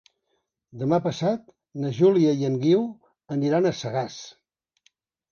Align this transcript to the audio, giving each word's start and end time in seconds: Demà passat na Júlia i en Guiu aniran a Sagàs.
Demà 0.83 0.97
passat 1.07 1.43
na 1.83 1.91
Júlia 1.97 2.31
i 2.39 2.47
en 2.47 2.55
Guiu 2.63 2.81
aniran 3.35 3.67
a 3.69 3.75
Sagàs. 3.81 4.17